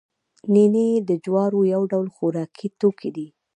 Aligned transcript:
نینې 0.53 0.89
د 1.07 1.09
جوارو 1.23 1.59
یو 1.73 1.81
ډول 1.91 2.07
خوراکي 2.15 2.67
توکی 2.79 3.09
دی 3.15 3.27